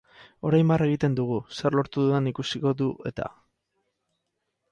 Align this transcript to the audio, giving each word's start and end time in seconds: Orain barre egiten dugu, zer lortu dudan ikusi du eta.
Orain 0.51 0.69
barre 0.71 0.85
egiten 0.91 1.17
dugu, 1.19 1.35
zer 1.57 1.77
lortu 1.79 2.05
dudan 2.07 2.31
ikusi 2.31 2.61
du 2.81 2.87
eta. 3.13 3.27